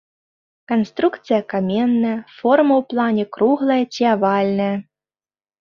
[0.71, 4.73] Канструкцыя каменная, форма ў плане круглая ці авальная.